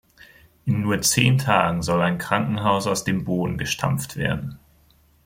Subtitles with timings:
[0.65, 4.57] In nur zehn Tagen soll ein Krankenhaus aus dem Boden gestampft werden.